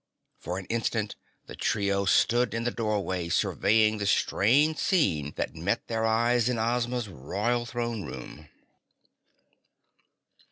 [0.39, 1.15] For an instant
[1.45, 6.57] the trio stood in the doorway, surveying the strange scene that met their eyes in
[6.57, 8.49] Ozma's Royal Throne Room.